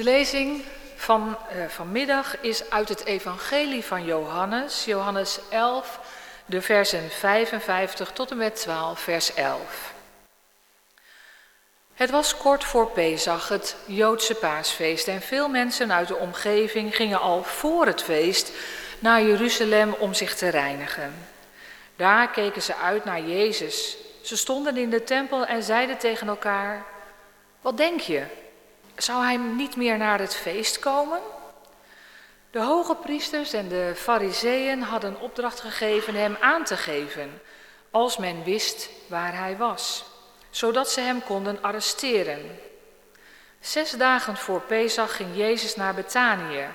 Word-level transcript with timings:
De 0.00 0.06
lezing 0.06 0.62
van 0.96 1.36
uh, 1.56 1.64
vanmiddag 1.68 2.40
is 2.40 2.70
uit 2.70 2.88
het 2.88 3.04
Evangelie 3.04 3.84
van 3.84 4.04
Johannes, 4.04 4.84
Johannes 4.84 5.38
11, 5.50 6.00
de 6.46 6.62
versen 6.62 7.10
55 7.10 8.12
tot 8.12 8.30
en 8.30 8.36
met 8.36 8.56
12, 8.56 9.00
vers 9.00 9.34
11. 9.34 9.92
Het 11.94 12.10
was 12.10 12.36
kort 12.36 12.64
voor 12.64 12.90
Pesach, 12.90 13.48
het 13.48 13.76
Joodse 13.86 14.34
paasfeest, 14.34 15.08
en 15.08 15.22
veel 15.22 15.48
mensen 15.48 15.92
uit 15.92 16.08
de 16.08 16.16
omgeving 16.16 16.96
gingen 16.96 17.20
al 17.20 17.42
voor 17.42 17.86
het 17.86 18.02
feest 18.02 18.52
naar 18.98 19.22
Jeruzalem 19.22 19.92
om 19.98 20.14
zich 20.14 20.34
te 20.34 20.48
reinigen. 20.48 21.14
Daar 21.96 22.30
keken 22.30 22.62
ze 22.62 22.76
uit 22.76 23.04
naar 23.04 23.20
Jezus. 23.20 23.96
Ze 24.22 24.36
stonden 24.36 24.76
in 24.76 24.90
de 24.90 25.04
tempel 25.04 25.46
en 25.46 25.62
zeiden 25.62 25.98
tegen 25.98 26.28
elkaar: 26.28 26.84
Wat 27.60 27.76
denk 27.76 28.00
je? 28.00 28.48
Zou 28.96 29.22
hij 29.22 29.36
niet 29.36 29.76
meer 29.76 29.98
naar 29.98 30.18
het 30.18 30.34
feest 30.34 30.78
komen? 30.78 31.20
De 32.50 32.60
hoge 32.60 32.94
priesters 32.94 33.52
en 33.52 33.68
de 33.68 33.92
fariseeën 33.96 34.82
hadden 34.82 35.20
opdracht 35.20 35.60
gegeven 35.60 36.14
hem 36.14 36.36
aan 36.40 36.64
te 36.64 36.76
geven, 36.76 37.40
als 37.90 38.16
men 38.16 38.44
wist 38.44 38.88
waar 39.06 39.36
hij 39.36 39.56
was, 39.56 40.04
zodat 40.50 40.90
ze 40.90 41.00
hem 41.00 41.22
konden 41.22 41.62
arresteren. 41.62 42.58
Zes 43.60 43.90
dagen 43.90 44.36
voor 44.36 44.60
Pesach 44.60 45.16
ging 45.16 45.28
Jezus 45.34 45.76
naar 45.76 45.94
Betanië, 45.94 46.66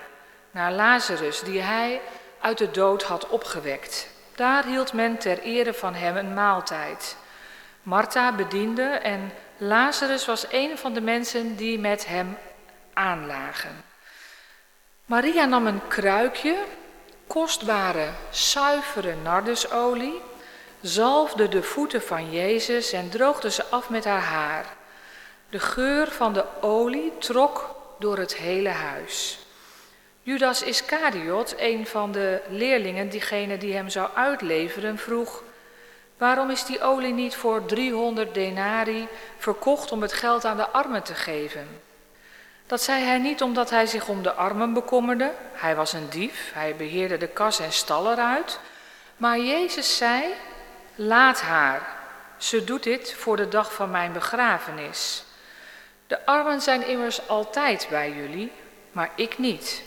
naar 0.51 0.71
Lazarus, 0.71 1.39
die 1.39 1.61
hij 1.61 2.01
uit 2.39 2.57
de 2.57 2.71
dood 2.71 3.03
had 3.03 3.27
opgewekt. 3.27 4.07
Daar 4.35 4.65
hield 4.65 4.93
men 4.93 5.17
ter 5.17 5.39
ere 5.39 5.73
van 5.73 5.93
hem 5.93 6.17
een 6.17 6.33
maaltijd. 6.33 7.17
Martha 7.83 8.31
bediende 8.31 8.83
en 8.83 9.31
Lazarus 9.57 10.25
was 10.25 10.45
een 10.51 10.77
van 10.77 10.93
de 10.93 11.01
mensen 11.01 11.55
die 11.55 11.79
met 11.79 12.05
hem 12.05 12.37
aanlagen. 12.93 13.83
Maria 15.05 15.45
nam 15.45 15.67
een 15.67 15.87
kruikje, 15.87 16.57
kostbare, 17.27 18.09
zuivere 18.29 19.15
nardusolie, 19.23 20.21
zalfde 20.81 21.47
de 21.47 21.63
voeten 21.63 22.01
van 22.01 22.31
Jezus 22.31 22.91
en 22.91 23.09
droogde 23.09 23.51
ze 23.51 23.65
af 23.65 23.89
met 23.89 24.05
haar 24.05 24.21
haar. 24.21 24.65
De 25.49 25.59
geur 25.59 26.11
van 26.11 26.33
de 26.33 26.45
olie 26.61 27.17
trok 27.17 27.75
door 27.99 28.17
het 28.17 28.35
hele 28.35 28.69
huis. 28.69 29.39
Judas 30.21 30.61
Iscariot, 30.61 31.55
een 31.57 31.87
van 31.87 32.11
de 32.11 32.41
leerlingen, 32.49 33.09
diegene 33.09 33.57
die 33.57 33.73
hem 33.73 33.89
zou 33.89 34.09
uitleveren, 34.13 34.97
vroeg: 34.97 35.43
Waarom 36.17 36.49
is 36.49 36.65
die 36.65 36.81
olie 36.81 37.13
niet 37.13 37.35
voor 37.35 37.65
300 37.65 38.33
denari 38.33 39.07
verkocht 39.37 39.91
om 39.91 40.01
het 40.01 40.13
geld 40.13 40.45
aan 40.45 40.57
de 40.57 40.69
armen 40.69 41.03
te 41.03 41.13
geven? 41.13 41.81
Dat 42.67 42.81
zei 42.81 43.03
hij 43.03 43.17
niet 43.17 43.41
omdat 43.41 43.69
hij 43.69 43.85
zich 43.85 44.07
om 44.07 44.23
de 44.23 44.33
armen 44.33 44.73
bekommerde. 44.73 45.31
Hij 45.53 45.75
was 45.75 45.93
een 45.93 46.09
dief, 46.09 46.51
hij 46.53 46.75
beheerde 46.75 47.17
de 47.17 47.27
kas 47.27 47.59
en 47.59 47.71
stal 47.71 48.11
eruit. 48.11 48.59
Maar 49.17 49.39
Jezus 49.39 49.97
zei: 49.97 50.23
Laat 50.95 51.41
haar. 51.41 51.93
Ze 52.37 52.63
doet 52.63 52.83
dit 52.83 53.13
voor 53.13 53.37
de 53.37 53.47
dag 53.47 53.73
van 53.73 53.91
mijn 53.91 54.11
begrafenis. 54.11 55.23
De 56.07 56.25
armen 56.25 56.61
zijn 56.61 56.87
immers 56.87 57.27
altijd 57.27 57.87
bij 57.89 58.11
jullie, 58.11 58.51
maar 58.91 59.09
ik 59.15 59.37
niet. 59.37 59.83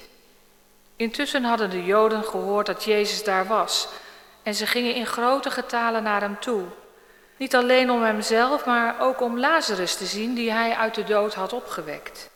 Intussen 0.97 1.45
hadden 1.45 1.71
de 1.71 1.85
Joden 1.85 2.25
gehoord 2.25 2.67
dat 2.67 2.85
Jezus 2.85 3.25
daar 3.25 3.47
was 3.47 3.89
en 4.49 4.55
ze 4.55 4.67
gingen 4.67 4.95
in 4.95 5.07
grote 5.07 5.51
getalen 5.51 6.03
naar 6.03 6.21
hem 6.21 6.39
toe. 6.41 6.65
Niet 7.37 7.55
alleen 7.55 7.91
om 7.91 8.03
hemzelf, 8.03 8.65
maar 8.65 9.01
ook 9.01 9.21
om 9.21 9.39
Lazarus 9.39 9.97
te 9.97 10.07
zien 10.07 10.35
die 10.35 10.53
hij 10.53 10.77
uit 10.77 10.95
de 10.95 11.05
dood 11.05 11.35
had 11.35 11.53
opgewekt. 11.53 12.31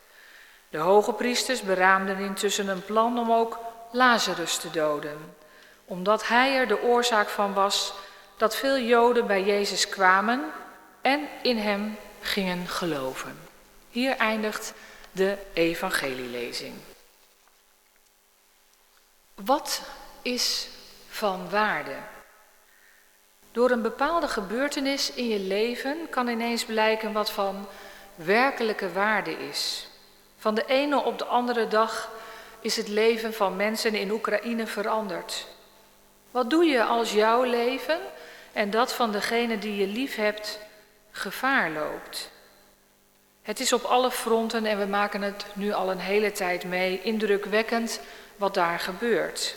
De 0.69 0.79
hoge 0.79 1.13
priesters 1.13 1.63
beraamden 1.63 2.19
intussen 2.19 2.69
een 2.69 2.85
plan 2.85 3.19
om 3.19 3.33
ook 3.33 3.59
Lazarus 3.91 4.57
te 4.57 4.71
doden, 4.71 5.35
omdat 5.85 6.29
hij 6.29 6.57
er 6.57 6.67
de 6.67 6.83
oorzaak 6.83 7.29
van 7.29 7.53
was 7.53 7.93
dat 8.37 8.57
veel 8.57 8.79
Joden 8.79 9.27
bij 9.27 9.43
Jezus 9.43 9.89
kwamen 9.89 10.53
en 11.01 11.29
in 11.43 11.59
hem 11.59 11.97
gingen 12.21 12.69
geloven. 12.69 13.39
Hier 13.91 14.17
eindigt 14.17 14.73
de 15.13 15.37
evangelielezing. 15.53 16.75
Wat 19.35 19.83
is 20.23 20.69
van 21.13 21.51
waarde? 21.51 21.95
Door 23.51 23.71
een 23.71 23.83
bepaalde 23.83 24.29
gebeurtenis 24.29 25.13
in 25.13 25.29
je 25.29 25.39
leven 25.39 26.09
kan 26.11 26.29
ineens 26.29 26.65
blijken 26.65 27.13
wat 27.13 27.31
van 27.31 27.67
werkelijke 28.15 28.93
waarde 28.93 29.49
is. 29.49 29.89
Van 30.39 30.55
de 30.55 30.65
ene 30.67 31.03
op 31.03 31.19
de 31.19 31.25
andere 31.25 31.69
dag 31.69 32.11
is 32.61 32.77
het 32.77 32.89
leven 32.89 33.35
van 33.35 33.57
mensen 33.57 33.95
in 33.95 34.11
Oekraïne 34.11 34.67
veranderd. 34.67 35.47
Wat 36.31 36.51
doe 36.51 36.65
je 36.65 36.85
als 36.85 37.13
jouw 37.13 37.43
leven 37.43 37.99
en 38.53 38.71
dat 38.71 38.93
van 38.93 39.13
degene 39.13 39.59
die 39.59 39.77
je 39.77 39.87
lief 39.87 40.17
hebt 40.17 40.59
gevaar 41.11 41.71
loopt? 41.71 42.31
Het 43.43 43.61
is 43.61 43.73
op 43.73 43.83
alle 43.83 44.11
fronten, 44.11 44.67
en 44.67 44.79
we 44.79 44.87
maken 44.87 45.23
het 45.23 45.45
nu 45.53 45.73
al 45.73 45.91
een 45.91 45.99
hele 45.99 46.33
tijd 46.33 46.65
mee, 46.65 47.03
indrukwekkend 47.03 48.01
wat 48.37 48.55
daar 48.55 48.79
gebeurt. 48.79 49.57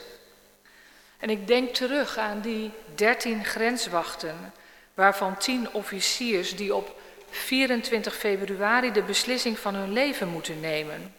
En 1.20 1.30
ik 1.30 1.48
denk 1.48 1.74
terug 1.74 2.18
aan 2.18 2.42
die 2.42 2.72
dertien 2.96 3.46
grenswachten, 3.46 4.53
waarvan 4.94 5.38
tien 5.38 5.74
officiers 5.74 6.56
die 6.56 6.76
op 6.76 7.00
24 7.30 8.16
februari 8.16 8.92
de 8.92 9.03
beslissing 9.03 9.59
van 9.59 9.75
hun 9.75 9.94
leven 9.94 10.28
moeten 10.28 10.59
nemen. 10.59 11.16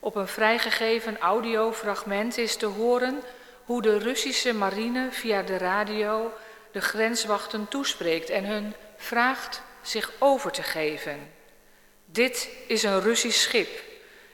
Op 0.00 0.14
een 0.14 0.28
vrijgegeven 0.28 1.18
audiofragment 1.18 2.38
is 2.38 2.56
te 2.56 2.66
horen 2.66 3.22
hoe 3.64 3.82
de 3.82 3.98
Russische 3.98 4.54
marine 4.54 5.08
via 5.10 5.42
de 5.42 5.56
radio 5.56 6.32
de 6.72 6.80
grenswachten 6.80 7.68
toespreekt 7.68 8.30
en 8.30 8.44
hun 8.44 8.74
vraagt 8.96 9.62
zich 9.82 10.12
over 10.18 10.50
te 10.50 10.62
geven. 10.62 11.30
Dit 12.04 12.48
is 12.66 12.82
een 12.82 13.00
Russisch 13.00 13.40
schip. 13.40 13.82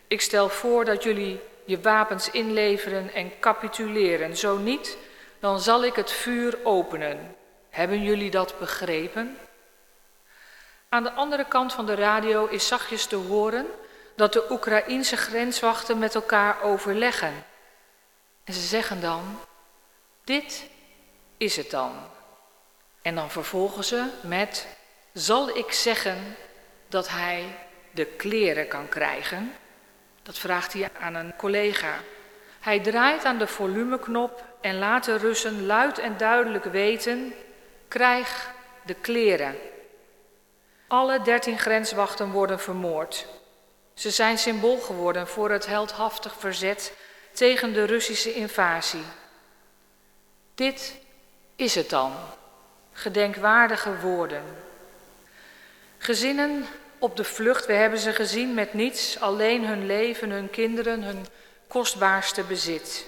Ik 0.06 0.20
stel 0.20 0.48
voor 0.48 0.84
dat 0.84 1.02
jullie 1.02 1.40
je 1.64 1.80
wapens 1.80 2.30
inleveren 2.30 3.12
en 3.14 3.38
capituleren. 3.40 4.36
Zo 4.36 4.56
niet, 4.56 4.96
dan 5.40 5.60
zal 5.60 5.84
ik 5.84 5.94
het 5.94 6.10
vuur 6.10 6.58
openen. 6.62 7.36
Hebben 7.70 8.02
jullie 8.02 8.30
dat 8.30 8.58
begrepen? 8.58 9.38
Aan 10.88 11.02
de 11.02 11.12
andere 11.12 11.44
kant 11.44 11.72
van 11.72 11.86
de 11.86 11.94
radio 11.94 12.46
is 12.46 12.66
zachtjes 12.66 13.06
te 13.06 13.16
horen 13.16 13.66
dat 14.16 14.32
de 14.32 14.50
Oekraïense 14.50 15.16
grenswachten 15.16 15.98
met 15.98 16.14
elkaar 16.14 16.62
overleggen. 16.62 17.44
En 18.44 18.54
ze 18.54 18.60
zeggen 18.60 19.00
dan: 19.00 19.38
Dit 20.24 20.68
is 21.36 21.56
het 21.56 21.70
dan. 21.70 21.92
En 23.02 23.14
dan 23.14 23.30
vervolgen 23.30 23.84
ze 23.84 24.04
met: 24.22 24.66
Zal 25.12 25.56
ik 25.56 25.72
zeggen 25.72 26.36
dat 26.88 27.08
hij 27.08 27.44
de 27.90 28.04
kleren 28.04 28.68
kan 28.68 28.88
krijgen? 28.88 29.52
Dat 30.22 30.38
vraagt 30.38 30.72
hij 30.72 30.90
aan 31.00 31.14
een 31.14 31.36
collega. 31.36 31.94
Hij 32.60 32.80
draait 32.80 33.24
aan 33.24 33.38
de 33.38 33.46
volumeknop 33.46 34.44
en 34.60 34.78
laat 34.78 35.04
de 35.04 35.16
Russen 35.16 35.66
luid 35.66 35.98
en 35.98 36.16
duidelijk 36.16 36.64
weten: 36.64 37.34
krijg 37.88 38.50
de 38.84 38.94
kleren. 38.94 39.56
Alle 40.86 41.22
dertien 41.22 41.58
grenswachten 41.58 42.30
worden 42.30 42.60
vermoord. 42.60 43.26
Ze 43.94 44.10
zijn 44.10 44.38
symbool 44.38 44.78
geworden 44.78 45.28
voor 45.28 45.50
het 45.50 45.66
heldhaftig 45.66 46.34
verzet 46.38 46.92
tegen 47.32 47.72
de 47.72 47.84
Russische 47.84 48.34
invasie. 48.34 49.04
Dit 50.54 50.98
is 51.56 51.74
het 51.74 51.90
dan, 51.90 52.12
gedenkwaardige 52.92 53.98
woorden. 53.98 54.42
Gezinnen 55.98 56.66
op 57.02 57.16
de 57.16 57.24
vlucht. 57.24 57.66
We 57.66 57.72
hebben 57.72 57.98
ze 57.98 58.12
gezien 58.12 58.54
met 58.54 58.74
niets, 58.74 59.20
alleen 59.20 59.66
hun 59.66 59.86
leven, 59.86 60.30
hun 60.30 60.50
kinderen, 60.50 61.02
hun 61.02 61.26
kostbaarste 61.68 62.42
bezit. 62.42 63.06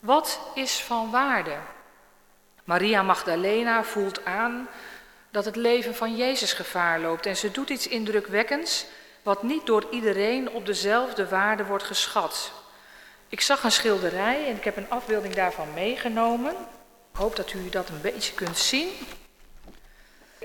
Wat 0.00 0.40
is 0.54 0.80
van 0.80 1.10
waarde? 1.10 1.56
Maria 2.64 3.02
Magdalena 3.02 3.84
voelt 3.84 4.24
aan 4.24 4.68
dat 5.30 5.44
het 5.44 5.56
leven 5.56 5.94
van 5.94 6.16
Jezus 6.16 6.52
gevaar 6.52 7.00
loopt 7.00 7.26
en 7.26 7.36
ze 7.36 7.50
doet 7.50 7.70
iets 7.70 7.88
indrukwekkends 7.88 8.86
wat 9.22 9.42
niet 9.42 9.66
door 9.66 9.86
iedereen 9.90 10.50
op 10.50 10.66
dezelfde 10.66 11.28
waarde 11.28 11.64
wordt 11.64 11.84
geschat. 11.84 12.52
Ik 13.28 13.40
zag 13.40 13.64
een 13.64 13.72
schilderij 13.72 14.46
en 14.46 14.56
ik 14.56 14.64
heb 14.64 14.76
een 14.76 14.90
afbeelding 14.90 15.34
daarvan 15.34 15.74
meegenomen. 15.74 16.52
Ik 17.12 17.18
hoop 17.18 17.36
dat 17.36 17.52
u 17.52 17.68
dat 17.68 17.88
een 17.88 18.00
beetje 18.00 18.34
kunt 18.34 18.58
zien. 18.58 18.88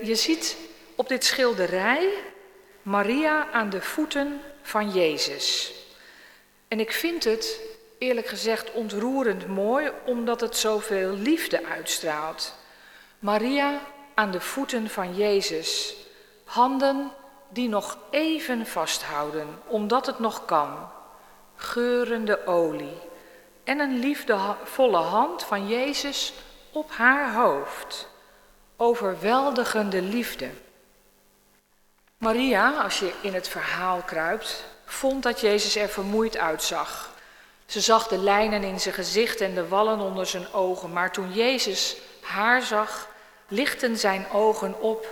Je 0.02 0.14
ziet 0.14 0.56
op 0.94 1.08
dit 1.08 1.24
schilderij 1.24 2.08
Maria 2.82 3.50
aan 3.50 3.70
de 3.70 3.82
voeten 3.82 4.40
van 4.62 4.90
Jezus. 4.90 5.72
En 6.68 6.80
ik 6.80 6.92
vind 6.92 7.24
het 7.24 7.60
eerlijk 7.98 8.26
gezegd 8.26 8.72
ontroerend 8.72 9.46
mooi 9.46 9.90
omdat 10.04 10.40
het 10.40 10.56
zoveel 10.56 11.10
liefde 11.10 11.64
uitstraalt. 11.66 12.54
Maria 13.18 13.80
aan 14.14 14.30
de 14.30 14.40
voeten 14.40 14.88
van 14.90 15.14
Jezus, 15.16 15.96
handen 16.44 17.12
die 17.48 17.68
nog 17.68 17.98
even 18.10 18.66
vasthouden, 18.66 19.58
omdat 19.66 20.06
het 20.06 20.18
nog 20.18 20.44
kan. 20.44 20.90
Geurende 21.56 22.46
olie 22.46 22.98
en 23.64 23.78
een 23.78 23.98
liefdevolle 23.98 24.96
hand 24.96 25.42
van 25.42 25.68
Jezus 25.68 26.32
op 26.72 26.90
haar 26.90 27.34
hoofd. 27.34 28.08
Overweldigende 28.76 30.02
liefde. 30.02 30.48
Maria, 32.22 32.82
als 32.82 32.98
je 32.98 33.12
in 33.20 33.34
het 33.34 33.48
verhaal 33.48 34.02
kruipt, 34.06 34.64
vond 34.84 35.22
dat 35.22 35.40
Jezus 35.40 35.76
er 35.76 35.88
vermoeid 35.88 36.36
uitzag. 36.36 37.14
Ze 37.66 37.80
zag 37.80 38.08
de 38.08 38.18
lijnen 38.18 38.62
in 38.62 38.80
zijn 38.80 38.94
gezicht 38.94 39.40
en 39.40 39.54
de 39.54 39.68
wallen 39.68 39.98
onder 40.00 40.26
zijn 40.26 40.52
ogen, 40.52 40.92
maar 40.92 41.12
toen 41.12 41.32
Jezus 41.32 41.96
haar 42.20 42.62
zag, 42.62 43.08
lichten 43.48 43.96
zijn 43.96 44.26
ogen 44.32 44.80
op. 44.80 45.06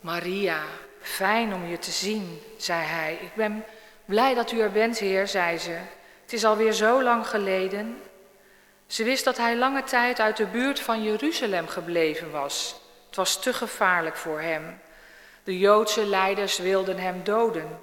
Maria, 0.00 0.60
fijn 1.00 1.54
om 1.54 1.66
je 1.66 1.78
te 1.78 1.90
zien, 1.90 2.42
zei 2.58 2.82
hij. 2.84 3.18
Ik 3.20 3.34
ben 3.34 3.64
blij 4.04 4.34
dat 4.34 4.52
u 4.52 4.60
er 4.60 4.72
bent, 4.72 4.98
Heer, 4.98 5.28
zei 5.28 5.58
ze. 5.58 5.78
Het 6.22 6.32
is 6.32 6.44
alweer 6.44 6.72
zo 6.72 7.02
lang 7.02 7.26
geleden. 7.26 8.00
Ze 8.86 9.04
wist 9.04 9.24
dat 9.24 9.36
hij 9.36 9.56
lange 9.56 9.82
tijd 9.82 10.20
uit 10.20 10.36
de 10.36 10.46
buurt 10.46 10.80
van 10.80 11.02
Jeruzalem 11.02 11.68
gebleven 11.68 12.30
was. 12.30 12.74
Het 13.06 13.16
was 13.16 13.40
te 13.40 13.52
gevaarlijk 13.52 14.16
voor 14.16 14.40
hem. 14.40 14.80
De 15.44 15.58
Joodse 15.58 16.04
leiders 16.04 16.58
wilden 16.58 16.98
hem 16.98 17.24
doden. 17.24 17.80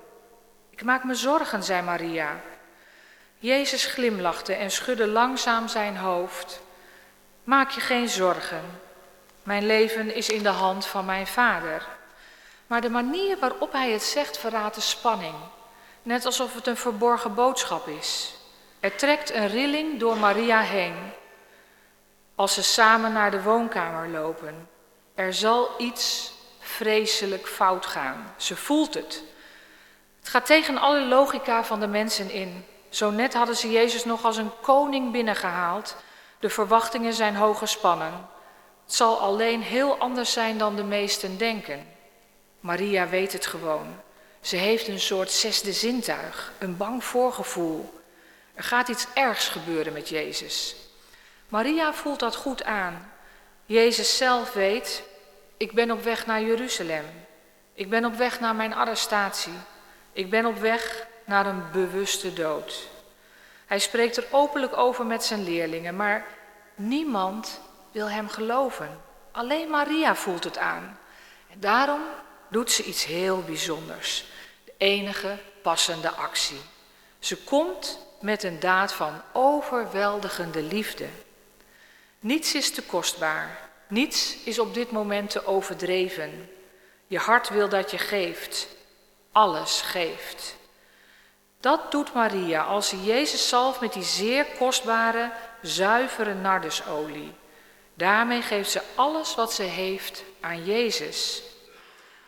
Ik 0.70 0.84
maak 0.84 1.04
me 1.04 1.16
zorgen, 1.16 1.64
zei 1.64 1.82
Maria. 1.82 2.42
Jezus 3.38 3.86
glimlachte 3.86 4.54
en 4.54 4.72
schudde 4.72 5.08
langzaam 5.08 5.68
zijn 5.68 5.98
hoofd. 5.98 6.62
Maak 7.44 7.70
je 7.70 7.82
geen 7.82 8.10
zorgen. 8.10 8.62
Mijn 9.44 9.66
leven 9.66 10.16
is 10.16 10.30
in 10.30 10.44
de 10.44 10.50
hand 10.50 10.86
van 10.86 11.06
mijn 11.06 11.28
vader. 11.28 11.88
Maar 12.68 12.82
de 12.82 12.90
manier 12.90 13.40
waarop 13.40 13.72
hij 13.72 13.92
het 13.92 14.04
zegt 14.04 14.38
verraadt 14.38 14.76
de 14.76 14.82
spanning. 14.82 15.36
Net 16.04 16.26
alsof 16.26 16.54
het 16.54 16.68
een 16.68 16.78
verborgen 16.78 17.36
boodschap 17.36 17.88
is. 17.88 18.34
Er 18.80 18.96
trekt 18.96 19.34
een 19.34 19.48
rilling 19.48 20.00
door 20.00 20.18
Maria 20.18 20.62
heen. 20.62 20.96
Als 22.36 22.54
ze 22.54 22.64
samen 22.64 23.14
naar 23.14 23.32
de 23.32 23.42
woonkamer 23.42 24.10
lopen. 24.10 24.70
Er 25.16 25.34
zal 25.34 25.70
iets 25.78 26.34
vreselijk 26.80 27.48
fout 27.48 27.86
gaan. 27.86 28.34
Ze 28.38 28.56
voelt 28.56 28.94
het. 28.94 29.24
Het 30.20 30.30
gaat 30.30 30.46
tegen 30.46 30.78
alle 30.78 31.06
logica 31.06 31.64
van 31.64 31.80
de 31.80 31.88
mensen 31.88 32.32
in. 32.32 32.66
Zo 32.90 33.10
net 33.10 33.34
hadden 33.34 33.56
ze 33.56 33.72
Jezus 33.72 34.06
nog 34.06 34.26
als 34.26 34.38
een 34.38 34.52
koning 34.62 35.12
binnengehaald. 35.12 35.96
De 36.40 36.50
verwachtingen 36.50 37.14
zijn 37.14 37.36
hoog 37.36 37.58
gespannen. 37.58 38.28
Het 38.84 38.94
zal 38.94 39.20
alleen 39.20 39.62
heel 39.62 39.98
anders 39.98 40.32
zijn 40.34 40.58
dan 40.58 40.76
de 40.76 40.84
meesten 40.84 41.38
denken. 41.38 41.88
Maria 42.60 43.08
weet 43.08 43.34
het 43.34 43.46
gewoon. 43.46 43.88
Ze 44.42 44.56
heeft 44.56 44.88
een 44.88 45.00
soort 45.00 45.32
zesde 45.32 45.74
zintuig, 45.74 46.54
een 46.58 46.78
bang 46.78 47.04
voorgevoel. 47.04 48.02
Er 48.54 48.64
gaat 48.64 48.88
iets 48.88 49.08
ergs 49.14 49.48
gebeuren 49.48 49.94
met 49.94 50.10
Jezus. 50.10 50.76
Maria 51.48 51.94
voelt 51.94 52.20
dat 52.20 52.36
goed 52.36 52.64
aan. 52.64 53.12
Jezus 53.66 54.18
zelf 54.18 54.54
weet, 54.54 55.04
ik 55.60 55.72
ben 55.72 55.92
op 55.92 56.04
weg 56.04 56.26
naar 56.26 56.42
Jeruzalem. 56.42 57.06
Ik 57.74 57.90
ben 57.90 58.06
op 58.06 58.16
weg 58.16 58.40
naar 58.40 58.56
mijn 58.56 58.74
arrestatie. 58.74 59.54
Ik 60.14 60.30
ben 60.30 60.46
op 60.46 60.58
weg 60.58 61.08
naar 61.26 61.46
een 61.46 61.64
bewuste 61.72 62.34
dood. 62.34 62.88
Hij 63.66 63.80
spreekt 63.80 64.18
er 64.18 64.26
openlijk 64.32 64.78
over 64.78 65.06
met 65.06 65.24
zijn 65.24 65.44
leerlingen, 65.44 65.96
maar 65.96 66.26
niemand 66.76 67.62
wil 67.92 68.10
hem 68.10 68.30
geloven. 68.30 69.02
Alleen 69.32 69.70
Maria 69.70 70.16
voelt 70.16 70.44
het 70.44 70.58
aan. 70.58 71.00
En 71.52 71.60
daarom 71.60 72.02
doet 72.48 72.72
ze 72.72 72.84
iets 72.84 73.06
heel 73.06 73.44
bijzonders. 73.44 74.26
De 74.66 74.74
enige 74.78 75.38
passende 75.62 76.12
actie. 76.12 76.62
Ze 77.20 77.38
komt 77.38 78.08
met 78.22 78.44
een 78.44 78.60
daad 78.60 78.94
van 78.94 79.22
overweldigende 79.32 80.62
liefde. 80.62 81.08
Niets 82.20 82.54
is 82.54 82.72
te 82.72 82.82
kostbaar. 82.82 83.69
Niets 83.90 84.38
is 84.44 84.60
op 84.60 84.74
dit 84.74 84.92
moment 84.92 85.30
te 85.30 85.46
overdreven. 85.46 86.50
Je 87.08 87.18
hart 87.18 87.50
wil 87.50 87.70
dat 87.70 87.92
je 87.92 87.98
geeft. 87.98 88.68
Alles 89.32 89.82
geeft. 89.82 90.56
Dat 91.60 91.92
doet 91.92 92.14
Maria 92.14 92.64
als 92.64 92.88
ze 92.90 93.04
Jezus 93.04 93.50
zalft 93.50 93.82
met 93.82 93.94
die 93.94 94.04
zeer 94.04 94.46
kostbare, 94.58 95.32
zuivere 95.62 96.34
nardusolie. 96.34 97.34
Daarmee 97.94 98.42
geeft 98.42 98.72
ze 98.72 98.82
alles 98.96 99.36
wat 99.36 99.54
ze 99.54 99.64
heeft 99.64 100.24
aan 100.40 100.66
Jezus. 100.66 101.44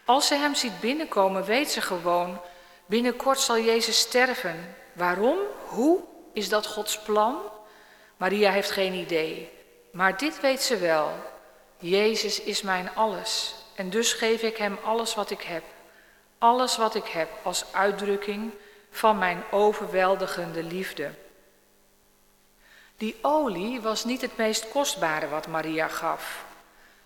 Als 0.05 0.27
ze 0.27 0.35
hem 0.35 0.55
ziet 0.55 0.79
binnenkomen, 0.79 1.43
weet 1.43 1.71
ze 1.71 1.81
gewoon, 1.81 2.41
binnenkort 2.85 3.39
zal 3.39 3.59
Jezus 3.59 3.99
sterven. 3.99 4.75
Waarom? 4.93 5.37
Hoe? 5.65 5.99
Is 6.33 6.49
dat 6.49 6.67
Gods 6.67 6.99
plan? 6.99 7.37
Maria 8.17 8.51
heeft 8.51 8.71
geen 8.71 8.93
idee. 8.93 9.49
Maar 9.91 10.17
dit 10.17 10.39
weet 10.39 10.61
ze 10.61 10.77
wel. 10.77 11.11
Jezus 11.81 12.41
is 12.41 12.61
mijn 12.61 12.95
alles. 12.95 13.53
En 13.75 13.89
dus 13.89 14.13
geef 14.13 14.41
ik 14.41 14.57
hem 14.57 14.77
alles 14.83 15.15
wat 15.15 15.29
ik 15.29 15.41
heb. 15.41 15.63
Alles 16.37 16.77
wat 16.77 16.95
ik 16.95 17.07
heb 17.07 17.29
als 17.43 17.65
uitdrukking 17.71 18.51
van 18.91 19.17
mijn 19.17 19.43
overweldigende 19.51 20.63
liefde. 20.63 21.11
Die 22.97 23.17
olie 23.21 23.81
was 23.81 24.05
niet 24.05 24.21
het 24.21 24.37
meest 24.37 24.69
kostbare 24.69 25.27
wat 25.27 25.47
Maria 25.47 25.87
gaf. 25.87 26.45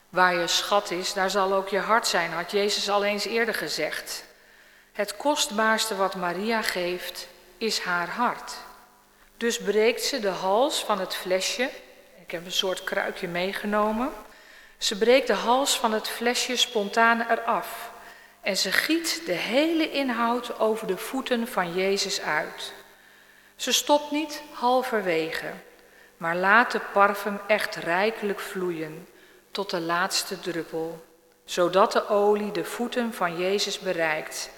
Waar 0.10 0.36
je 0.36 0.48
schat 0.48 0.92
is, 0.92 1.13
daar 1.13 1.30
zal 1.30 1.54
ook 1.54 1.69
je 1.69 1.80
hart 1.80 2.07
zijn, 2.07 2.31
had 2.31 2.51
Jezus 2.51 2.89
al 2.89 3.04
eens 3.04 3.25
eerder 3.25 3.54
gezegd. 3.54 4.25
Het 4.92 5.18
kostbaarste 5.18 5.95
wat 5.95 6.16
Maria 6.16 6.62
geeft, 6.62 7.27
is 7.57 7.80
haar 7.80 8.10
hart. 8.10 8.54
Dus 9.38 9.60
breekt 9.60 10.04
ze 10.04 10.19
de 10.19 10.30
hals 10.30 10.83
van 10.83 11.00
het 11.00 11.16
flesje. 11.16 11.69
Ik 12.22 12.31
heb 12.31 12.45
een 12.45 12.51
soort 12.51 12.83
kruikje 12.83 13.27
meegenomen. 13.27 14.12
Ze 14.77 14.98
breekt 14.98 15.27
de 15.27 15.33
hals 15.33 15.80
van 15.80 15.92
het 15.92 16.10
flesje 16.10 16.56
spontaan 16.56 17.25
eraf. 17.30 17.92
En 18.42 18.57
ze 18.57 18.72
giet 18.72 19.22
de 19.25 19.31
hele 19.31 19.92
inhoud 19.92 20.60
over 20.60 20.88
de 20.88 20.98
voeten 20.98 21.48
van 21.48 21.74
Jezus 21.74 22.22
uit. 22.22 22.74
Ze 23.56 23.72
stopt 23.72 24.12
niet 24.12 24.42
halverwege, 24.54 25.51
maar 26.18 26.36
laat 26.36 26.72
de 26.72 26.81
parfum 26.94 27.39
echt 27.48 27.75
rijkelijk 27.75 28.39
vloeien 28.39 29.07
tot 29.51 29.69
de 29.69 29.81
laatste 29.81 30.39
druppel, 30.39 31.06
zodat 31.45 31.92
de 31.92 32.10
olie 32.10 32.51
de 32.51 32.66
voeten 32.66 33.13
van 33.13 33.38
Jezus 33.38 33.80
bereikt. 33.80 34.50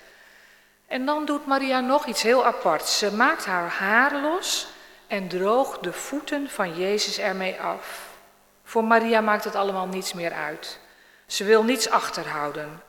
En 0.87 1.05
dan 1.05 1.25
doet 1.25 1.45
Maria 1.45 1.79
nog 1.79 2.05
iets 2.05 2.21
heel 2.21 2.45
aparts. 2.45 2.97
Ze 2.97 3.13
maakt 3.13 3.45
haar 3.45 3.69
haar 3.69 4.21
los 4.21 4.67
en 5.07 5.27
droogt 5.27 5.83
de 5.83 5.93
voeten 5.93 6.49
van 6.49 6.77
Jezus 6.77 7.17
ermee 7.17 7.61
af. 7.61 8.15
Voor 8.67 8.83
Maria 8.83 9.21
maakt 9.21 9.43
het 9.43 9.55
allemaal 9.55 9.87
niets 9.87 10.13
meer 10.13 10.33
uit. 10.33 10.79
Ze 11.27 11.43
wil 11.43 11.63
niets 11.63 11.89
achterhouden. 11.89 12.81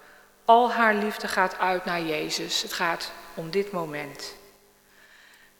Al 0.44 0.72
haar 0.72 0.94
liefde 0.94 1.28
gaat 1.28 1.58
uit 1.58 1.84
naar 1.84 2.02
Jezus. 2.02 2.62
Het 2.62 2.72
gaat 2.72 3.12
om 3.34 3.50
dit 3.50 3.70
moment. 3.72 4.34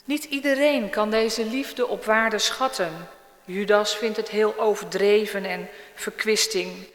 Niet 0.05 0.25
iedereen 0.25 0.91
kan 0.91 1.11
deze 1.11 1.45
liefde 1.45 1.87
op 1.87 2.05
waarde 2.05 2.39
schatten. 2.39 3.09
Judas 3.45 3.97
vindt 3.97 4.17
het 4.17 4.29
heel 4.29 4.59
overdreven 4.59 5.45
en 5.45 5.69
verkwisting. 5.95 6.87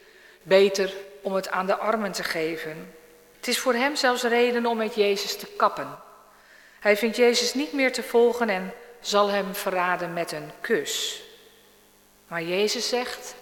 Beter 0.41 0.93
om 1.21 1.33
het 1.33 1.49
aan 1.49 1.65
de 1.65 1.77
armen 1.77 2.11
te 2.11 2.23
geven. 2.23 2.93
Het 3.35 3.47
is 3.47 3.59
voor 3.59 3.73
hem 3.73 3.95
zelfs 3.95 4.23
reden 4.23 4.65
om 4.65 4.77
met 4.77 4.95
Jezus 4.95 5.37
te 5.37 5.47
kappen. 5.47 5.99
Hij 6.79 6.97
vindt 6.97 7.15
Jezus 7.15 7.53
niet 7.53 7.73
meer 7.73 7.93
te 7.93 8.03
volgen 8.03 8.49
en 8.49 8.73
zal 8.99 9.27
hem 9.27 9.55
verraden 9.55 10.13
met 10.13 10.31
een 10.31 10.51
kus. 10.61 11.23
Maar 12.33 12.43
Jezus 12.43 12.89
zegt: 12.89 13.35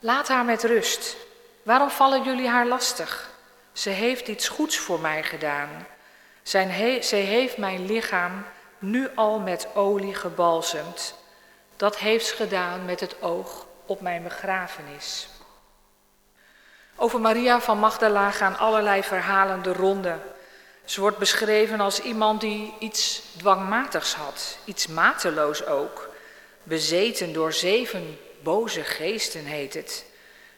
Laat 0.00 0.28
haar 0.28 0.44
met 0.44 0.62
rust. 0.62 1.16
Waarom 1.62 1.90
vallen 1.90 2.22
jullie 2.22 2.48
haar 2.48 2.66
lastig? 2.66 3.30
Ze 3.72 3.90
heeft 3.90 4.28
iets 4.28 4.48
goeds 4.48 4.78
voor 4.78 5.00
mij 5.00 5.22
gedaan. 5.22 5.86
Zijn 6.42 7.02
zij 7.04 7.20
heeft 7.20 7.56
mijn 7.56 7.86
lichaam 7.86 8.44
nu 8.78 9.08
al 9.14 9.38
met 9.38 9.68
olie 9.74 10.14
gebalsemd. 10.14 11.14
Dat 11.76 11.98
heeft 11.98 12.26
ze 12.26 12.34
gedaan 12.34 12.84
met 12.84 13.00
het 13.00 13.22
oog 13.22 13.66
op 13.86 14.00
mijn 14.00 14.22
begrafenis. 14.22 15.28
Over 16.96 17.20
Maria 17.20 17.60
van 17.60 17.78
Magdala 17.78 18.30
gaan 18.30 18.58
allerlei 18.58 19.02
verhalen 19.02 19.62
de 19.62 19.72
ronde. 19.72 20.18
Ze 20.84 21.00
wordt 21.00 21.18
beschreven 21.18 21.80
als 21.80 22.00
iemand 22.00 22.40
die 22.40 22.74
iets 22.78 23.22
dwangmatigs 23.36 24.14
had, 24.14 24.58
iets 24.64 24.86
mateloos 24.86 25.66
ook. 25.66 26.10
Bezeten 26.62 27.32
door 27.32 27.52
zeven 27.52 28.18
boze 28.42 28.84
geesten 28.84 29.44
heet 29.44 29.74
het. 29.74 30.04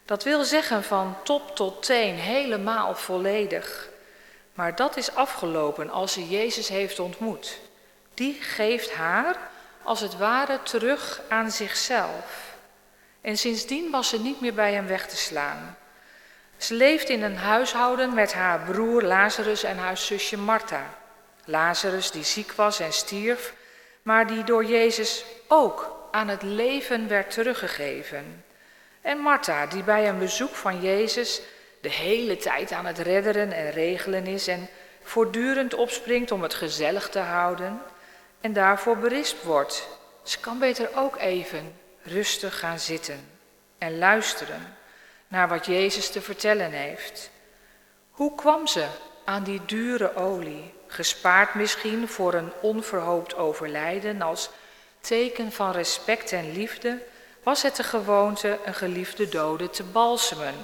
Dat 0.04 0.24
wil 0.24 0.44
zeggen 0.44 0.84
van 0.84 1.16
top 1.22 1.56
tot 1.56 1.82
teen, 1.82 2.14
helemaal 2.14 2.94
volledig. 2.94 3.88
Maar 4.54 4.76
dat 4.76 4.96
is 4.96 5.14
afgelopen 5.14 5.90
als 5.90 6.12
ze 6.12 6.28
Jezus 6.28 6.68
heeft 6.68 6.98
ontmoet. 6.98 7.58
Die 8.14 8.34
geeft 8.40 8.92
haar 8.92 9.36
als 9.82 10.00
het 10.00 10.16
ware 10.16 10.62
terug 10.62 11.20
aan 11.28 11.50
zichzelf. 11.50 12.54
En 13.20 13.38
sindsdien 13.38 13.90
was 13.90 14.08
ze 14.08 14.20
niet 14.20 14.40
meer 14.40 14.54
bij 14.54 14.72
hem 14.72 14.86
weg 14.86 15.08
te 15.08 15.16
slaan. 15.16 15.76
Ze 16.56 16.74
leefde 16.74 17.12
in 17.12 17.22
een 17.22 17.36
huishouden 17.36 18.14
met 18.14 18.32
haar 18.32 18.60
broer 18.60 19.02
Lazarus 19.02 19.62
en 19.62 19.76
haar 19.76 19.96
zusje 19.96 20.36
Martha. 20.36 20.94
Lazarus 21.44 22.10
die 22.10 22.24
ziek 22.24 22.52
was 22.52 22.80
en 22.80 22.92
stierf, 22.92 23.54
maar 24.02 24.26
die 24.26 24.44
door 24.44 24.64
Jezus 24.64 25.24
ook 25.48 25.96
aan 26.14 26.28
het 26.28 26.42
leven 26.42 27.08
werd 27.08 27.30
teruggegeven. 27.30 28.44
En 29.00 29.18
Martha, 29.18 29.66
die 29.66 29.82
bij 29.82 30.08
een 30.08 30.18
bezoek 30.18 30.54
van 30.54 30.80
Jezus 30.80 31.40
de 31.80 31.90
hele 31.90 32.36
tijd 32.36 32.72
aan 32.72 32.86
het 32.86 32.98
redderen 32.98 33.52
en 33.52 33.70
regelen 33.70 34.26
is 34.26 34.48
en 34.48 34.68
voortdurend 35.02 35.74
opspringt 35.74 36.30
om 36.30 36.42
het 36.42 36.54
gezellig 36.54 37.08
te 37.08 37.18
houden 37.18 37.80
en 38.40 38.52
daarvoor 38.52 38.96
berispt 38.96 39.42
wordt. 39.42 39.88
Ze 40.22 40.40
kan 40.40 40.58
beter 40.58 40.88
ook 40.94 41.16
even 41.16 41.74
rustig 42.02 42.58
gaan 42.58 42.78
zitten 42.78 43.28
en 43.78 43.98
luisteren 43.98 44.76
naar 45.28 45.48
wat 45.48 45.66
Jezus 45.66 46.10
te 46.10 46.20
vertellen 46.20 46.70
heeft. 46.70 47.30
Hoe 48.10 48.34
kwam 48.34 48.66
ze 48.66 48.86
aan 49.24 49.42
die 49.42 49.60
dure 49.66 50.16
olie, 50.16 50.74
gespaard 50.86 51.54
misschien 51.54 52.08
voor 52.08 52.34
een 52.34 52.52
onverhoopt 52.60 53.36
overlijden 53.36 54.22
als 54.22 54.50
teken 55.04 55.52
van 55.52 55.70
respect 55.70 56.32
en 56.32 56.52
liefde, 56.52 57.02
was 57.42 57.62
het 57.62 57.76
de 57.76 57.82
gewoonte 57.82 58.58
een 58.64 58.74
geliefde 58.74 59.28
dode 59.28 59.70
te 59.70 59.82
balsemen. 59.82 60.54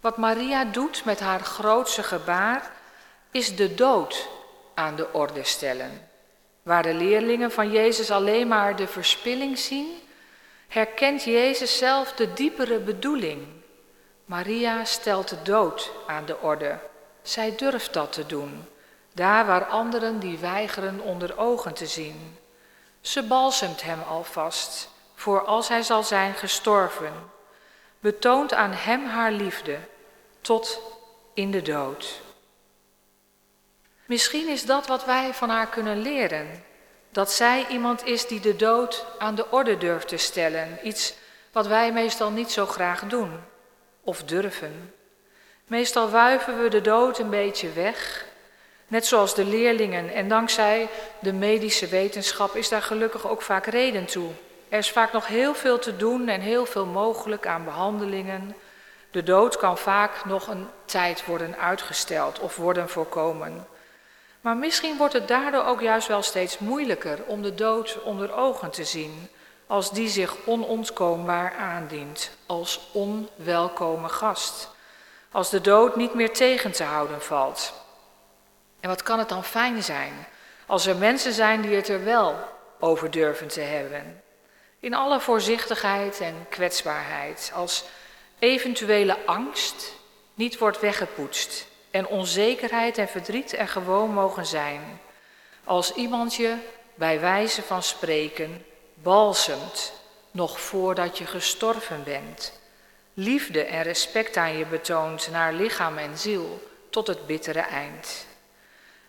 Wat 0.00 0.16
Maria 0.16 0.64
doet 0.64 1.04
met 1.04 1.20
haar 1.20 1.40
grootste 1.40 2.02
gebaar 2.02 2.70
is 3.30 3.56
de 3.56 3.74
dood 3.74 4.28
aan 4.74 4.96
de 4.96 5.12
orde 5.12 5.44
stellen. 5.44 6.08
Waar 6.62 6.82
de 6.82 6.94
leerlingen 6.94 7.52
van 7.52 7.70
Jezus 7.70 8.10
alleen 8.10 8.48
maar 8.48 8.76
de 8.76 8.86
verspilling 8.86 9.58
zien, 9.58 9.86
herkent 10.68 11.24
Jezus 11.24 11.78
zelf 11.78 12.12
de 12.12 12.32
diepere 12.32 12.78
bedoeling. 12.78 13.46
Maria 14.24 14.84
stelt 14.84 15.28
de 15.28 15.42
dood 15.42 15.90
aan 16.06 16.24
de 16.24 16.40
orde. 16.40 16.78
Zij 17.22 17.56
durft 17.56 17.92
dat 17.92 18.12
te 18.12 18.26
doen, 18.26 18.64
daar 19.14 19.46
waar 19.46 19.64
anderen 19.64 20.18
die 20.18 20.38
weigeren 20.38 21.00
onder 21.00 21.38
ogen 21.38 21.74
te 21.74 21.86
zien. 21.86 22.36
Ze 23.08 23.22
balsemt 23.22 23.82
hem 23.82 24.02
alvast, 24.02 24.88
voor 25.14 25.44
als 25.44 25.68
hij 25.68 25.82
zal 25.82 26.02
zijn 26.02 26.34
gestorven, 26.34 27.12
betoont 28.00 28.54
aan 28.54 28.72
hem 28.72 29.06
haar 29.06 29.32
liefde, 29.32 29.78
tot 30.40 30.80
in 31.34 31.50
de 31.50 31.62
dood. 31.62 32.20
Misschien 34.06 34.48
is 34.48 34.64
dat 34.64 34.86
wat 34.86 35.04
wij 35.04 35.34
van 35.34 35.48
haar 35.48 35.66
kunnen 35.66 35.98
leren. 36.02 36.64
Dat 37.10 37.32
zij 37.32 37.66
iemand 37.68 38.04
is 38.04 38.26
die 38.26 38.40
de 38.40 38.56
dood 38.56 39.04
aan 39.18 39.34
de 39.34 39.50
orde 39.50 39.78
durft 39.78 40.08
te 40.08 40.16
stellen. 40.16 40.78
Iets 40.82 41.14
wat 41.52 41.66
wij 41.66 41.92
meestal 41.92 42.30
niet 42.30 42.50
zo 42.50 42.66
graag 42.66 43.00
doen 43.06 43.40
of 44.02 44.22
durven. 44.22 44.94
Meestal 45.66 46.10
wuiven 46.10 46.62
we 46.62 46.68
de 46.68 46.80
dood 46.80 47.18
een 47.18 47.30
beetje 47.30 47.72
weg, 47.72 48.26
net 48.88 49.06
zoals 49.06 49.34
de 49.34 49.44
leerlingen. 49.44 50.12
En 50.12 50.28
dankzij 50.28 50.88
de 51.18 51.32
medische 51.32 51.86
wetenschap 51.86 52.56
is 52.56 52.68
daar 52.68 52.82
gelukkig 52.82 53.28
ook 53.28 53.42
vaak 53.42 53.66
reden 53.66 54.06
toe. 54.06 54.30
Er 54.68 54.78
is 54.78 54.90
vaak 54.90 55.12
nog 55.12 55.26
heel 55.26 55.54
veel 55.54 55.78
te 55.78 55.96
doen 55.96 56.28
en 56.28 56.40
heel 56.40 56.66
veel 56.66 56.86
mogelijk 56.86 57.46
aan 57.46 57.64
behandelingen. 57.64 58.56
De 59.10 59.22
dood 59.22 59.56
kan 59.56 59.78
vaak 59.78 60.24
nog 60.24 60.46
een 60.46 60.66
tijd 60.84 61.24
worden 61.24 61.58
uitgesteld 61.58 62.38
of 62.38 62.56
worden 62.56 62.88
voorkomen. 62.88 63.66
Maar 64.40 64.56
misschien 64.56 64.96
wordt 64.96 65.12
het 65.12 65.28
daardoor 65.28 65.64
ook 65.64 65.80
juist 65.80 66.08
wel 66.08 66.22
steeds 66.22 66.58
moeilijker 66.58 67.18
om 67.26 67.42
de 67.42 67.54
dood 67.54 68.02
onder 68.02 68.34
ogen 68.36 68.70
te 68.70 68.84
zien, 68.84 69.28
als 69.66 69.92
die 69.92 70.08
zich 70.08 70.36
onontkoombaar 70.44 71.54
aandient, 71.58 72.30
als 72.46 72.88
onwelkome 72.92 74.08
gast, 74.08 74.70
als 75.30 75.50
de 75.50 75.60
dood 75.60 75.96
niet 75.96 76.14
meer 76.14 76.32
tegen 76.32 76.72
te 76.72 76.84
houden 76.84 77.22
valt. 77.22 77.77
En 78.80 78.88
wat 78.88 79.02
kan 79.02 79.18
het 79.18 79.28
dan 79.28 79.44
fijn 79.44 79.82
zijn 79.82 80.26
als 80.66 80.86
er 80.86 80.96
mensen 80.96 81.32
zijn 81.32 81.60
die 81.60 81.74
het 81.74 81.88
er 81.88 82.04
wel 82.04 82.36
over 82.78 83.10
durven 83.10 83.48
te 83.48 83.60
hebben, 83.60 84.22
in 84.80 84.94
alle 84.94 85.20
voorzichtigheid 85.20 86.20
en 86.20 86.46
kwetsbaarheid, 86.48 87.50
als 87.54 87.84
eventuele 88.38 89.16
angst 89.26 89.94
niet 90.34 90.58
wordt 90.58 90.80
weggepoetst 90.80 91.66
en 91.90 92.06
onzekerheid 92.06 92.98
en 92.98 93.08
verdriet 93.08 93.52
er 93.52 93.68
gewoon 93.68 94.10
mogen 94.10 94.46
zijn. 94.46 95.00
Als 95.64 95.94
iemand 95.94 96.34
je 96.34 96.54
bij 96.94 97.20
wijze 97.20 97.62
van 97.62 97.82
spreken 97.82 98.64
balsemt, 98.94 99.92
nog 100.30 100.60
voordat 100.60 101.18
je 101.18 101.26
gestorven 101.26 102.04
bent. 102.04 102.60
Liefde 103.14 103.64
en 103.64 103.82
respect 103.82 104.36
aan 104.36 104.58
je 104.58 104.66
betoont 104.66 105.28
naar 105.30 105.52
lichaam 105.52 105.98
en 105.98 106.18
ziel 106.18 106.68
tot 106.90 107.06
het 107.06 107.26
bittere 107.26 107.60
eind. 107.60 108.26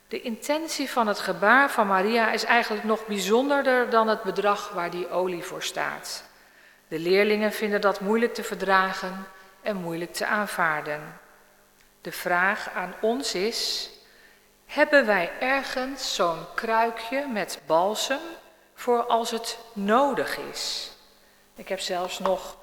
De 0.10 0.22
intentie 0.22 0.89
van 0.89 1.08
het 1.08 1.20
gebaar 1.20 1.72
van 1.72 1.88
Maria 1.88 2.32
is 2.32 2.44
eigenlijk 2.44 2.84
nog 2.84 3.06
bijzonderder 3.06 3.89
dan 3.89 4.08
het 4.08 4.24
bedrag 4.24 4.70
waar 4.70 4.89
die 4.89 5.10
olie 5.10 5.44
voor 5.44 5.63
staat. 5.63 6.24
De 6.88 7.00
leerlingen 7.00 7.51
vinden 7.51 7.82
dat 7.82 8.00
moeilijk 8.00 8.34
te 8.34 8.44
verdragen 8.44 9.28
en 9.62 9.75
moeilijk 9.75 10.13
te 10.13 10.25
aanvaarden. 10.25 11.20
De 12.01 12.12
vraag 12.12 12.70
aan 12.75 12.94
ons 13.01 13.36
is, 13.36 13.89
hebben 14.66 15.06
wij 15.06 15.32
ergens 15.39 16.16
zo'n 16.16 16.46
kruikje 16.56 17.28
met 17.28 17.60
balsem 17.66 18.20
voor 18.74 19.04
als 19.04 19.32
het 19.32 19.58
nodig 19.74 20.38
is? 20.38 20.92
Ik 21.56 21.68
heb 21.68 21.80
zelfs 21.80 22.20
nog 22.20 22.58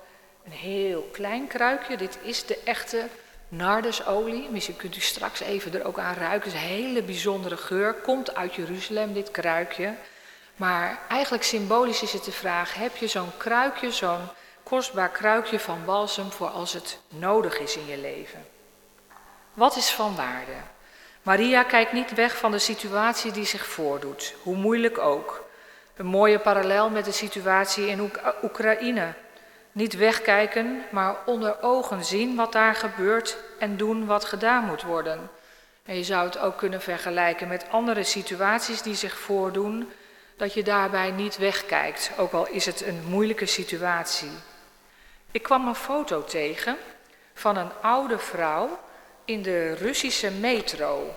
een 0.44 0.52
heel 0.52 1.08
klein 1.12 1.46
kruikje. 1.46 1.96
Dit 1.96 2.18
is 2.22 2.46
de 2.46 2.58
echte 2.64 3.08
nardusolie. 3.48 4.48
Misschien 4.50 4.76
kunt 4.76 4.96
u 4.96 5.00
straks 5.00 5.40
even 5.40 5.74
er 5.74 5.86
ook 5.86 5.98
aan 5.98 6.14
ruiken. 6.14 6.46
Is 6.46 6.52
een 6.52 6.58
hele 6.58 7.02
bijzondere 7.02 7.56
geur. 7.56 7.94
Komt 7.94 8.34
uit 8.34 8.54
Jeruzalem, 8.54 9.12
dit 9.12 9.30
kruikje. 9.30 9.94
Maar 10.56 10.98
eigenlijk 11.08 11.42
symbolisch 11.42 12.02
is 12.02 12.12
het 12.12 12.24
de 12.24 12.32
vraag: 12.32 12.74
heb 12.74 12.96
je 12.96 13.06
zo'n 13.06 13.36
kruikje, 13.36 13.90
zo'n 13.90 14.28
kostbaar 14.62 15.08
kruikje 15.08 15.60
van 15.60 15.84
balsem 15.84 16.30
voor 16.32 16.48
als 16.48 16.72
het 16.72 16.98
nodig 17.08 17.58
is 17.58 17.76
in 17.76 17.86
je 17.86 17.98
leven? 17.98 18.46
Wat 19.54 19.76
is 19.76 19.90
van 19.90 20.16
waarde? 20.16 20.52
Maria 21.22 21.62
kijkt 21.62 21.92
niet 21.92 22.14
weg 22.14 22.36
van 22.36 22.50
de 22.50 22.58
situatie 22.58 23.32
die 23.32 23.44
zich 23.44 23.66
voordoet, 23.66 24.34
hoe 24.42 24.56
moeilijk 24.56 24.98
ook. 24.98 25.44
Een 25.96 26.06
mooie 26.06 26.38
parallel 26.38 26.90
met 26.90 27.04
de 27.04 27.12
situatie 27.12 27.86
in 27.86 28.10
Oekraïne. 28.42 29.14
Niet 29.76 29.96
wegkijken, 29.96 30.82
maar 30.90 31.16
onder 31.26 31.62
ogen 31.62 32.04
zien 32.04 32.36
wat 32.36 32.52
daar 32.52 32.74
gebeurt 32.74 33.36
en 33.58 33.76
doen 33.76 34.06
wat 34.06 34.24
gedaan 34.24 34.64
moet 34.64 34.82
worden. 34.82 35.30
En 35.84 35.96
je 35.96 36.04
zou 36.04 36.26
het 36.26 36.38
ook 36.38 36.56
kunnen 36.56 36.80
vergelijken 36.80 37.48
met 37.48 37.70
andere 37.70 38.02
situaties 38.02 38.82
die 38.82 38.94
zich 38.94 39.18
voordoen, 39.18 39.88
dat 40.36 40.54
je 40.54 40.62
daarbij 40.62 41.10
niet 41.10 41.36
wegkijkt, 41.36 42.10
ook 42.16 42.32
al 42.32 42.46
is 42.46 42.66
het 42.66 42.86
een 42.86 43.02
moeilijke 43.08 43.46
situatie. 43.46 44.30
Ik 45.30 45.42
kwam 45.42 45.68
een 45.68 45.74
foto 45.74 46.24
tegen 46.24 46.76
van 47.34 47.56
een 47.56 47.72
oude 47.80 48.18
vrouw 48.18 48.78
in 49.24 49.42
de 49.42 49.74
Russische 49.74 50.30
metro. 50.30 51.14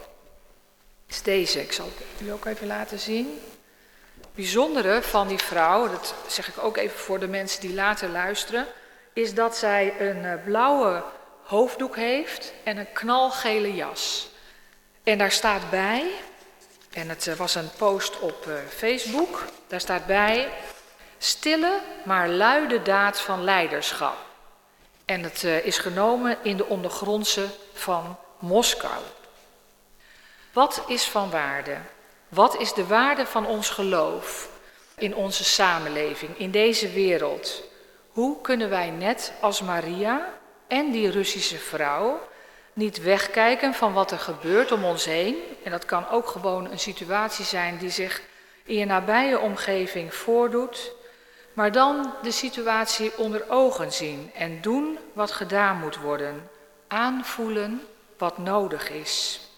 is 1.08 1.22
deze, 1.22 1.62
ik 1.62 1.72
zal 1.72 1.86
het 1.86 2.28
u 2.28 2.32
ook 2.32 2.46
even 2.46 2.68
laten 2.68 3.00
zien. 3.00 3.40
Bijzondere 4.40 5.02
van 5.02 5.28
die 5.28 5.38
vrouw, 5.38 5.90
dat 5.90 6.16
zeg 6.28 6.48
ik 6.48 6.64
ook 6.64 6.78
even 6.78 7.00
voor 7.00 7.20
de 7.20 7.28
mensen 7.28 7.62
die 7.62 7.74
later 7.74 8.10
luisteren, 8.10 8.68
is 9.14 9.34
dat 9.34 9.58
zij 9.58 9.94
een 10.00 10.26
eh, 10.26 10.44
blauwe 10.46 11.04
hoofddoek 11.44 11.96
heeft 11.96 12.54
en 12.64 12.78
een 12.78 12.92
knalgele 12.94 13.76
jas. 13.76 14.30
En 15.04 15.18
daar 15.18 15.32
staat 15.32 15.70
bij, 15.70 16.12
en 16.92 17.10
het 17.10 17.28
eh, 17.28 17.36
was 17.36 17.56
een 17.56 17.70
post 17.78 18.20
op 18.20 18.48
eh, 18.48 18.54
Facebook, 18.76 19.46
daar 19.68 19.80
staat 19.80 20.06
bij, 20.06 20.50
stille 21.18 21.80
maar 22.04 22.30
luide 22.30 22.82
daad 22.82 23.22
van 23.22 23.44
leiderschap. 23.44 24.18
En 25.06 25.24
het 25.24 25.44
is 25.44 25.78
genomen 25.78 26.38
in 26.42 26.58
de 26.58 26.66
ondergrondse 26.66 27.46
van 27.74 28.18
Moskou. 28.38 29.04
Wat 30.54 30.84
is 30.88 31.04
van 31.04 31.30
waarde? 31.30 31.78
Wat 32.30 32.58
is 32.58 32.74
de 32.74 32.88
waarde 32.88 33.26
van 33.26 33.46
ons 33.46 33.70
geloof 33.70 34.50
in 34.96 35.16
onze 35.16 35.44
samenleving, 35.44 36.38
in 36.38 36.52
deze 36.52 36.90
wereld? 36.90 37.64
Hoe 38.10 38.42
kunnen 38.42 38.70
wij 38.70 38.90
net 38.90 39.34
als 39.42 39.62
Maria 39.62 40.34
en 40.68 40.92
die 40.92 41.10
Russische 41.10 41.58
vrouw 41.58 42.20
niet 42.74 43.02
wegkijken 43.02 43.74
van 43.74 43.94
wat 43.94 44.12
er 44.12 44.20
gebeurt 44.20 44.72
om 44.72 44.84
ons 44.84 45.06
heen? 45.06 45.36
En 45.64 45.72
dat 45.72 45.86
kan 45.86 46.10
ook 46.10 46.28
gewoon 46.28 46.72
een 46.72 46.80
situatie 46.80 47.46
zijn 47.46 47.78
die 47.78 47.90
zich 47.90 48.22
in 48.64 48.76
je 48.76 48.86
nabije 48.86 49.40
omgeving 49.40 50.14
voordoet. 50.14 50.92
Maar 51.54 51.72
dan 51.72 52.14
de 52.22 52.32
situatie 52.32 53.18
onder 53.18 53.50
ogen 53.50 53.94
zien 53.94 54.32
en 54.34 54.62
doen 54.62 55.00
wat 55.14 55.32
gedaan 55.32 55.78
moet 55.78 55.98
worden 55.98 56.50
aanvoelen 56.88 57.82
wat 58.18 58.38
nodig 58.38 58.90
is. 58.90 59.49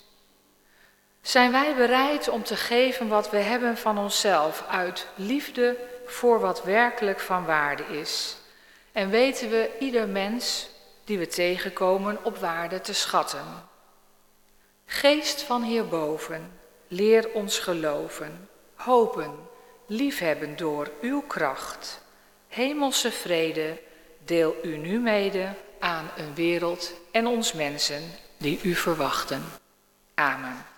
Zijn 1.22 1.52
wij 1.52 1.76
bereid 1.76 2.30
om 2.30 2.44
te 2.44 2.56
geven 2.56 3.08
wat 3.08 3.30
we 3.30 3.38
hebben 3.38 3.78
van 3.78 3.98
onszelf 3.98 4.66
uit 4.68 5.08
liefde 5.16 5.78
voor 6.06 6.40
wat 6.40 6.64
werkelijk 6.64 7.20
van 7.20 7.46
waarde 7.46 7.84
is? 7.84 8.38
En 8.92 9.10
weten 9.10 9.50
we, 9.50 9.70
ieder 9.80 10.08
mens 10.08 10.70
die 11.04 11.20
we 11.20 11.28
tegenkomen 11.28 12.18
op 12.24 12.38
waarde 12.38 12.82
te 12.82 12.94
schatten. 12.94 13.46
Geest 14.86 15.42
van 15.42 15.64
hierboven, 15.64 16.52
leer 16.88 17.30
ons 17.34 17.60
geloven, 17.60 18.50
hopen, 18.76 19.32
liefhebben 19.88 20.58
door 20.58 20.92
uw 21.02 21.22
kracht. 21.22 22.02
Hemelse 22.48 23.12
vrede, 23.12 23.82
deel 24.26 24.56
u 24.64 24.78
nu 24.78 25.00
mede 25.00 25.54
aan 25.80 26.12
een 26.18 26.34
wereld 26.36 26.94
en 27.12 27.28
ons 27.28 27.54
mensen 27.54 28.02
die 28.38 28.60
u 28.64 28.76
verwachten. 28.76 29.44
Amen. 30.14 30.71